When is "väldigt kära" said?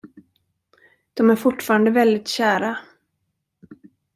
1.91-2.77